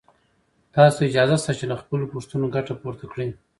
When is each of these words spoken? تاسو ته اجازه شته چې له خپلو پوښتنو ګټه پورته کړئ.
تاسو 0.75 0.97
ته 0.99 1.03
اجازه 1.09 1.35
شته 1.43 1.51
چې 1.59 1.65
له 1.71 1.75
خپلو 1.81 2.11
پوښتنو 2.13 2.45
ګټه 2.55 2.73
پورته 2.81 3.05
کړئ. 3.11 3.29